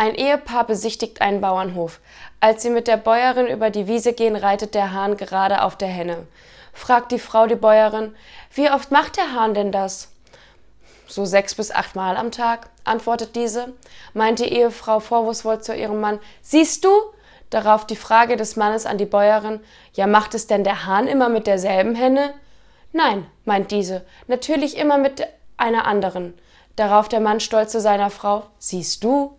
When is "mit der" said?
2.70-2.98